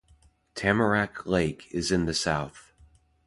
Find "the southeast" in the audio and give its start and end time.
2.07-2.71